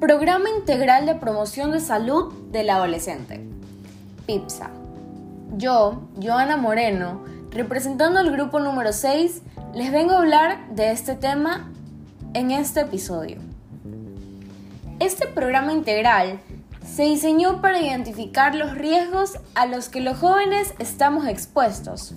Programa 0.00 0.48
Integral 0.48 1.06
de 1.06 1.16
Promoción 1.16 1.72
de 1.72 1.80
Salud 1.80 2.32
del 2.52 2.70
Adolescente. 2.70 3.44
PIPSA. 4.26 4.70
Yo, 5.56 6.02
Joana 6.22 6.56
Moreno, 6.56 7.24
representando 7.50 8.20
al 8.20 8.30
grupo 8.30 8.60
número 8.60 8.92
6, 8.92 9.42
les 9.74 9.90
vengo 9.90 10.12
a 10.12 10.18
hablar 10.18 10.68
de 10.68 10.92
este 10.92 11.16
tema 11.16 11.72
en 12.32 12.52
este 12.52 12.82
episodio. 12.82 13.38
Este 15.00 15.26
programa 15.26 15.72
integral 15.72 16.38
se 16.86 17.02
diseñó 17.02 17.60
para 17.60 17.80
identificar 17.80 18.54
los 18.54 18.76
riesgos 18.76 19.40
a 19.56 19.66
los 19.66 19.88
que 19.88 20.00
los 20.00 20.16
jóvenes 20.16 20.74
estamos 20.78 21.26
expuestos. 21.26 22.14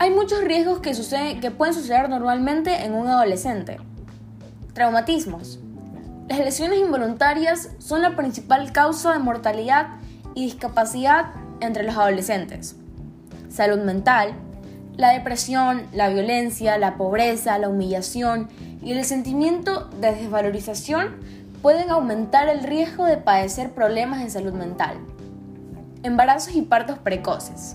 Hay 0.00 0.10
muchos 0.10 0.42
riesgos 0.42 0.80
que, 0.80 1.38
que 1.40 1.50
pueden 1.52 1.74
suceder 1.74 2.08
normalmente 2.08 2.84
en 2.84 2.94
un 2.94 3.06
adolescente. 3.06 3.78
Traumatismos. 4.78 5.58
Las 6.28 6.38
lesiones 6.38 6.78
involuntarias 6.78 7.70
son 7.78 8.00
la 8.00 8.14
principal 8.14 8.70
causa 8.70 9.12
de 9.12 9.18
mortalidad 9.18 9.88
y 10.36 10.44
discapacidad 10.44 11.32
entre 11.58 11.82
los 11.82 11.96
adolescentes. 11.96 12.76
Salud 13.48 13.80
mental. 13.80 14.34
La 14.96 15.10
depresión, 15.10 15.82
la 15.92 16.10
violencia, 16.10 16.78
la 16.78 16.96
pobreza, 16.96 17.58
la 17.58 17.68
humillación 17.68 18.50
y 18.80 18.92
el 18.92 19.04
sentimiento 19.04 19.86
de 20.00 20.14
desvalorización 20.14 21.16
pueden 21.60 21.90
aumentar 21.90 22.48
el 22.48 22.62
riesgo 22.62 23.04
de 23.04 23.16
padecer 23.16 23.72
problemas 23.72 24.22
de 24.22 24.30
salud 24.30 24.52
mental. 24.52 24.96
Embarazos 26.04 26.54
y 26.54 26.62
partos 26.62 27.00
precoces. 27.00 27.74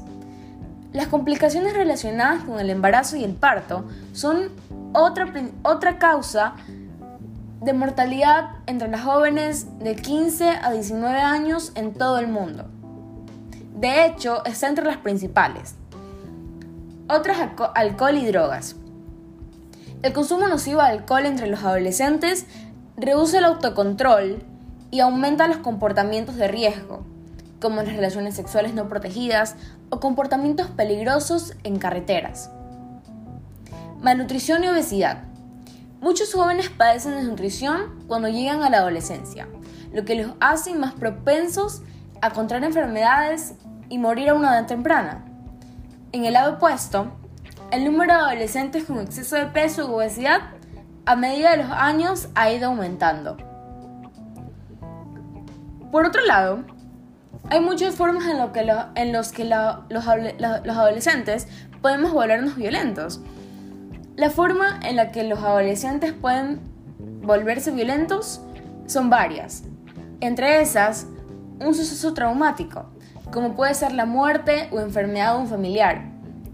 Las 0.94 1.08
complicaciones 1.08 1.74
relacionadas 1.74 2.46
con 2.46 2.62
el 2.62 2.70
embarazo 2.70 3.18
y 3.18 3.26
el 3.26 3.34
parto 3.34 3.84
son 4.14 4.52
otra, 4.94 5.34
otra 5.64 5.98
causa 5.98 6.56
de 7.64 7.74
mortalidad 7.74 8.50
entre 8.66 8.90
las 8.90 9.02
jóvenes 9.02 9.80
de 9.80 9.96
15 9.96 10.50
a 10.50 10.72
19 10.72 11.18
años 11.18 11.72
en 11.76 11.94
todo 11.94 12.20
el 12.20 12.28
mundo. 12.28 12.66
De 13.76 14.06
hecho, 14.06 14.44
está 14.46 14.68
entre 14.68 14.86
las 14.86 14.98
principales. 14.98 15.76
Otras 17.08 17.38
alcohol 17.76 18.18
y 18.18 18.26
drogas. 18.26 18.76
El 20.02 20.12
consumo 20.12 20.48
nocivo 20.48 20.82
de 20.82 20.88
alcohol 20.88 21.26
entre 21.26 21.48
los 21.48 21.64
adolescentes 21.64 22.46
reduce 22.98 23.38
el 23.38 23.46
autocontrol 23.46 24.44
y 24.92 25.00
aumenta 25.00 25.48
los 25.48 25.58
comportamientos 25.58 26.36
de 26.36 26.50
riesgo, 26.50 27.06
como 27.62 27.78
las 27.78 27.96
relaciones 27.96 28.36
sexuales 28.36 28.74
no 28.74 28.90
protegidas 28.90 29.56
o 29.90 30.02
comportamientos 30.02 30.68
peligrosos 30.68 31.54
en 31.64 31.80
carreteras. 31.80 32.52
Malnutrición 34.02 34.66
y 34.66 34.68
obesidad. 34.68 35.24
Muchos 36.04 36.34
jóvenes 36.34 36.68
padecen 36.68 37.16
desnutrición 37.16 38.04
cuando 38.10 38.28
llegan 38.28 38.62
a 38.62 38.70
la 38.70 38.80
adolescencia, 38.80 39.48
lo 39.94 40.04
que 40.04 40.16
los 40.16 40.34
hace 40.42 40.76
más 40.76 40.92
propensos 40.92 41.82
a 42.22 42.32
contraer 42.32 42.66
enfermedades 42.66 43.54
y 43.88 44.00
morir 44.00 44.28
a 44.28 44.34
una 44.34 44.52
edad 44.52 44.68
temprana. 44.68 45.24
En 46.12 46.26
el 46.26 46.34
lado 46.34 46.56
opuesto, 46.56 47.08
el 47.72 47.86
número 47.86 48.16
de 48.16 48.20
adolescentes 48.20 48.84
con 48.84 49.00
exceso 49.00 49.38
de 49.38 49.46
peso 49.46 49.90
u 49.90 49.96
obesidad 49.96 50.42
a 51.06 51.16
medida 51.16 51.52
de 51.52 51.64
los 51.64 51.72
años 51.72 52.28
ha 52.36 52.52
ido 52.52 52.68
aumentando. 52.68 53.38
Por 55.90 56.06
otro 56.06 56.22
lado, 56.26 56.66
hay 57.50 57.62
muchas 57.62 57.96
formas 57.96 58.28
en, 58.28 58.40
lo 58.40 58.52
que 58.52 58.66
los 58.66 59.32
que 59.32 59.46
los 59.46 60.06
adolescentes 60.06 61.48
podemos 61.82 62.12
volvernos 62.12 62.58
violentos 62.58 63.22
la 64.16 64.30
forma 64.30 64.80
en 64.84 64.96
la 64.96 65.12
que 65.12 65.24
los 65.24 65.40
adolescentes 65.40 66.14
pueden 66.14 66.60
volverse 67.24 67.72
violentos 67.72 68.42
son 68.86 69.10
varias. 69.10 69.64
Entre 70.20 70.62
esas, 70.62 71.08
un 71.60 71.74
suceso 71.74 72.14
traumático, 72.14 72.86
como 73.32 73.56
puede 73.56 73.74
ser 73.74 73.94
la 73.94 74.06
muerte 74.06 74.70
o 74.72 74.80
enfermedad 74.80 75.34
de 75.34 75.42
un 75.42 75.48
familiar, 75.48 76.04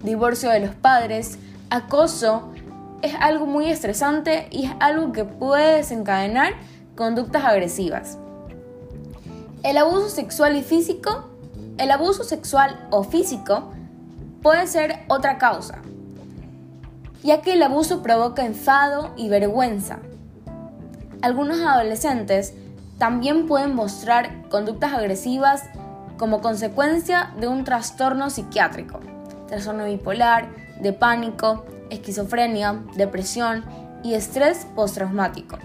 divorcio 0.01 0.49
de 0.49 0.61
los 0.61 0.73
padres, 0.73 1.37
acoso, 1.69 2.53
es 3.01 3.13
algo 3.19 3.45
muy 3.45 3.69
estresante 3.69 4.47
y 4.51 4.65
es 4.65 4.71
algo 4.79 5.11
que 5.11 5.25
puede 5.25 5.77
desencadenar 5.77 6.53
conductas 6.95 7.43
agresivas. 7.43 8.17
El 9.63 9.77
abuso 9.77 10.07
sexual 10.07 10.55
y 10.55 10.63
físico, 10.63 11.29
el 11.77 11.91
abuso 11.91 12.23
sexual 12.23 12.87
o 12.91 13.03
físico 13.03 13.73
puede 14.41 14.65
ser 14.67 14.99
otra 15.09 15.37
causa, 15.37 15.81
ya 17.23 17.41
que 17.41 17.53
el 17.53 17.63
abuso 17.63 18.01
provoca 18.01 18.45
enfado 18.45 19.13
y 19.17 19.29
vergüenza. 19.29 19.99
Algunos 21.21 21.59
adolescentes 21.59 22.53
también 22.97 23.47
pueden 23.47 23.75
mostrar 23.75 24.47
conductas 24.49 24.93
agresivas 24.93 25.63
como 26.17 26.41
consecuencia 26.41 27.33
de 27.39 27.47
un 27.47 27.63
trastorno 27.63 28.29
psiquiátrico, 28.29 28.99
trastorno 29.47 29.85
bipolar, 29.85 30.49
de 30.81 30.93
pánico, 30.93 31.65
esquizofrenia, 31.89 32.83
depresión 32.95 33.63
y 34.03 34.13
estrés 34.13 34.65
postraumático. 34.75 35.57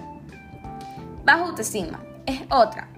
Baja 1.25 1.45
autoestima 1.45 2.01
es 2.27 2.43
otra. 2.51 2.89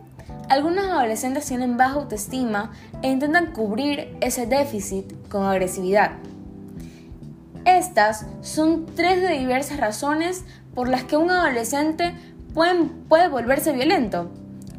Algunos 0.49 0.85
adolescentes 0.85 1.47
tienen 1.47 1.77
baja 1.77 1.95
autoestima 1.95 2.71
e 3.03 3.11
intentan 3.11 3.53
cubrir 3.53 4.17
ese 4.21 4.47
déficit 4.47 5.29
con 5.29 5.45
agresividad. 5.45 6.13
Estas 7.67 8.27
son 8.43 8.87
tres 8.87 9.21
de 9.21 9.37
diversas 9.37 9.79
razones 9.79 10.45
por 10.73 10.89
las 10.89 11.03
que 11.03 11.17
un 11.17 11.33
adolescente 11.33 12.15
puede, 12.55 13.29
volverse 13.29 13.73
violento. 13.73 14.31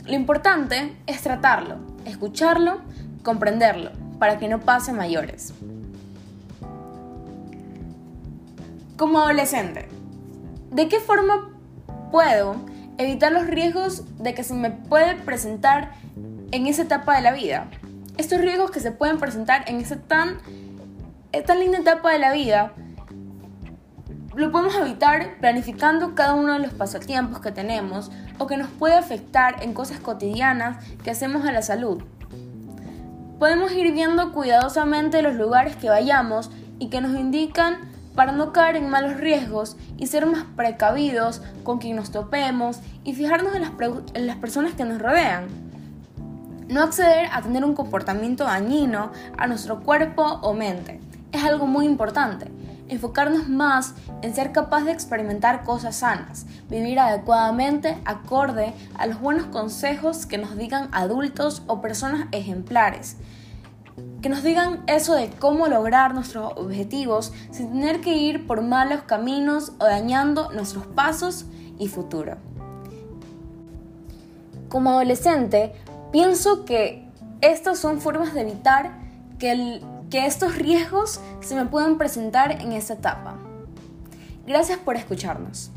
Lo 0.05 0.13
importante 0.13 0.95
es 1.05 1.21
tratarlo, 1.21 1.79
escucharlo, 2.05 2.79
comprenderlo, 3.23 3.91
para 4.19 4.39
que 4.39 4.47
no 4.47 4.61
pase 4.61 4.93
mayores. 4.93 5.53
Como 8.95 9.19
adolescente, 9.19 9.89
¿de 10.71 10.87
qué 10.87 11.01
forma 11.01 11.49
puedo 12.09 12.55
evitar 12.97 13.33
los 13.33 13.47
riesgos 13.47 14.05
de 14.17 14.33
que 14.33 14.45
se 14.45 14.53
me 14.53 14.71
puede 14.71 15.15
presentar 15.15 15.91
en 16.51 16.67
esa 16.67 16.83
etapa 16.83 17.17
de 17.17 17.21
la 17.21 17.33
vida? 17.33 17.67
Estos 18.17 18.39
riesgos 18.39 18.71
que 18.71 18.79
se 18.79 18.93
pueden 18.93 19.19
presentar 19.19 19.65
en 19.67 19.81
esa 19.81 19.97
tan 19.97 20.37
esta 21.33 21.55
linda 21.55 21.79
etapa 21.79 22.11
de 22.11 22.19
la 22.19 22.31
vida 22.31 22.71
lo 24.35 24.51
podemos 24.51 24.75
evitar 24.75 25.39
planificando 25.39 26.15
cada 26.15 26.35
uno 26.35 26.53
de 26.53 26.59
los 26.59 26.73
pasatiempos 26.73 27.41
que 27.41 27.51
tenemos 27.51 28.11
o 28.37 28.47
que 28.47 28.55
nos 28.55 28.69
puede 28.69 28.95
afectar 28.95 29.63
en 29.63 29.73
cosas 29.73 29.99
cotidianas 29.99 30.77
que 31.03 31.11
hacemos 31.11 31.45
a 31.45 31.51
la 31.51 31.63
salud. 31.63 32.03
Podemos 33.39 33.71
ir 33.71 33.91
viendo 33.93 34.31
cuidadosamente 34.31 35.21
los 35.21 35.35
lugares 35.35 35.75
que 35.75 35.89
vayamos 35.89 36.51
y 36.79 36.89
que 36.89 37.01
nos 37.01 37.19
indican 37.19 37.79
para 38.15 38.31
no 38.31 38.53
caer 38.53 38.77
en 38.77 38.89
malos 38.89 39.17
riesgos 39.17 39.75
y 39.97 40.07
ser 40.07 40.27
más 40.27 40.45
precavidos 40.55 41.41
con 41.63 41.79
quien 41.79 41.95
nos 41.95 42.11
topemos 42.11 42.79
y 43.03 43.13
fijarnos 43.13 43.55
en 43.55 43.61
las, 43.63 43.71
en 44.13 44.27
las 44.27 44.37
personas 44.37 44.75
que 44.75 44.85
nos 44.85 45.01
rodean. 45.01 45.47
No 46.67 46.83
acceder 46.83 47.27
a 47.31 47.41
tener 47.41 47.65
un 47.65 47.73
comportamiento 47.73 48.43
dañino 48.43 49.11
a 49.37 49.47
nuestro 49.47 49.81
cuerpo 49.81 50.23
o 50.41 50.53
mente 50.53 50.99
es 51.37 51.43
algo 51.43 51.67
muy 51.67 51.85
importante. 51.85 52.51
Enfocarnos 52.89 53.49
más 53.49 53.95
en 54.21 54.33
ser 54.33 54.51
capaz 54.51 54.83
de 54.83 54.91
experimentar 54.91 55.63
cosas 55.63 55.97
sanas, 55.97 56.45
vivir 56.69 56.99
adecuadamente 56.99 57.97
acorde 58.05 58.73
a 58.97 59.07
los 59.07 59.19
buenos 59.19 59.47
consejos 59.47 60.25
que 60.25 60.37
nos 60.37 60.55
digan 60.55 60.89
adultos 60.91 61.63
o 61.67 61.81
personas 61.81 62.27
ejemplares. 62.31 63.17
Que 64.21 64.29
nos 64.29 64.41
digan 64.41 64.83
eso 64.87 65.15
de 65.15 65.29
cómo 65.29 65.67
lograr 65.67 66.13
nuestros 66.13 66.53
objetivos 66.55 67.33
sin 67.51 67.71
tener 67.71 67.99
que 68.01 68.15
ir 68.15 68.47
por 68.47 68.61
malos 68.61 69.01
caminos 69.01 69.73
o 69.79 69.85
dañando 69.85 70.51
nuestros 70.51 70.85
pasos 70.87 71.45
y 71.77 71.87
futuro. 71.89 72.37
Como 74.69 74.91
adolescente, 74.91 75.73
pienso 76.11 76.65
que 76.65 77.07
estas 77.41 77.79
son 77.79 78.01
formas 78.01 78.33
de 78.33 78.41
evitar 78.41 78.97
que 79.39 79.51
el 79.51 79.81
que 80.09 80.25
estos 80.25 80.55
riesgos 80.55 81.19
se 81.41 81.55
me 81.55 81.65
puedan 81.65 81.97
presentar 81.97 82.51
en 82.51 82.71
esta 82.71 82.93
etapa. 82.93 83.37
Gracias 84.45 84.79
por 84.79 84.95
escucharnos. 84.95 85.71